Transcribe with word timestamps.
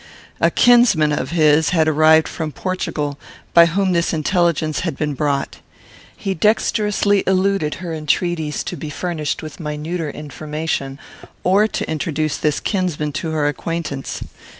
A 0.39 0.49
kinsman 0.49 1.11
of 1.11 1.29
his 1.29 1.69
had 1.69 1.87
arrived 1.87 2.27
from 2.27 2.51
Portugal, 2.51 3.19
by 3.53 3.67
whom 3.67 3.91
this 3.93 4.13
intelligence 4.13 4.79
had 4.79 4.97
been 4.97 5.13
brought. 5.13 5.57
He 6.17 6.33
dexterously 6.33 7.23
eluded 7.27 7.75
her 7.75 7.93
entreaties 7.93 8.63
to 8.63 8.75
be 8.75 8.89
furnished 8.89 9.43
with 9.43 9.59
minuter 9.59 10.09
information, 10.09 10.97
or 11.43 11.67
to 11.67 11.87
introduce 11.87 12.37
this 12.37 12.59
kinsman 12.59 13.11
to 13.11 13.29
her 13.29 13.47
acquaintance. 13.47 14.23